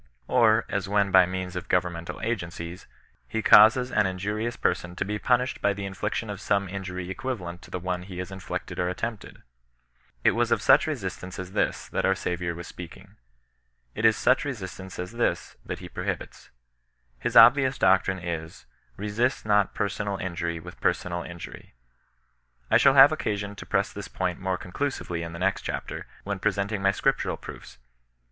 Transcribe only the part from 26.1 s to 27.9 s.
when presenting my Scriptural proofs.